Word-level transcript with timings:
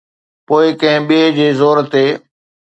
پوءِ 0.47 0.65
ڪنهن 0.79 1.01
ٻئي 1.07 1.23
جي 1.37 1.47
زور 1.59 1.77
تي. 1.91 2.05